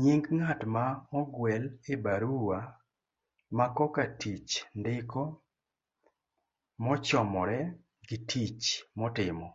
[0.00, 0.86] nying ng'at ma
[1.20, 2.58] ogwel e barua
[3.56, 4.50] makoka tich
[4.80, 5.22] ndiko
[6.84, 7.60] mochomore
[8.06, 8.64] gi tich
[8.98, 9.48] motimo